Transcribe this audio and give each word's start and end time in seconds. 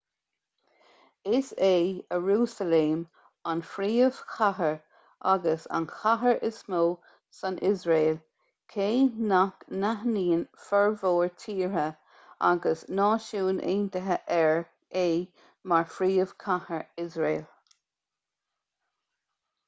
is 1.39 1.49
é 1.65 1.73
iarúsailéim 2.15 3.01
an 3.51 3.59
phríomhchathair 3.73 4.71
agus 5.33 5.65
an 5.79 5.85
chathair 5.97 6.39
is 6.49 6.57
mó 6.75 6.79
san 7.41 7.59
iosrael 7.69 8.17
cé 8.77 8.87
nach 9.33 9.67
n-aithníonn 9.83 10.41
formhór 10.71 11.31
tíortha 11.43 11.85
agus 12.55 12.83
na 13.01 13.11
náisiúin 13.13 13.63
aontaithe 13.75 14.19
é 15.05 15.07
mar 15.73 15.85
phríomhchathair 15.99 16.83
iosrael 17.07 17.47